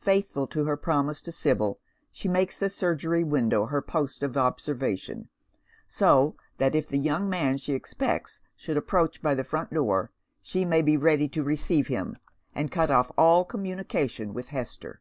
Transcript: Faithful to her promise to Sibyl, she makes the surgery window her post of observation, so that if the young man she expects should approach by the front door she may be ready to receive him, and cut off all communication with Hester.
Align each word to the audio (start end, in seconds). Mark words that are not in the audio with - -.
Faithful 0.00 0.48
to 0.48 0.64
her 0.64 0.76
promise 0.76 1.22
to 1.22 1.30
Sibyl, 1.30 1.78
she 2.10 2.26
makes 2.26 2.58
the 2.58 2.68
surgery 2.68 3.22
window 3.22 3.66
her 3.66 3.80
post 3.80 4.24
of 4.24 4.36
observation, 4.36 5.28
so 5.86 6.34
that 6.56 6.74
if 6.74 6.88
the 6.88 6.98
young 6.98 7.30
man 7.30 7.56
she 7.56 7.74
expects 7.74 8.40
should 8.56 8.76
approach 8.76 9.22
by 9.22 9.36
the 9.36 9.44
front 9.44 9.70
door 9.72 10.10
she 10.42 10.64
may 10.64 10.82
be 10.82 10.96
ready 10.96 11.28
to 11.28 11.44
receive 11.44 11.86
him, 11.86 12.18
and 12.56 12.72
cut 12.72 12.90
off 12.90 13.12
all 13.16 13.44
communication 13.44 14.34
with 14.34 14.48
Hester. 14.48 15.00